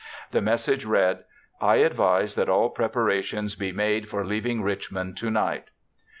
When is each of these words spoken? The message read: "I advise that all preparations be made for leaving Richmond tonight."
The 0.31 0.41
message 0.41 0.83
read: 0.83 1.25
"I 1.61 1.75
advise 1.75 2.33
that 2.33 2.49
all 2.49 2.71
preparations 2.71 3.53
be 3.53 3.71
made 3.71 4.09
for 4.09 4.25
leaving 4.25 4.63
Richmond 4.63 5.15
tonight." 5.15 5.65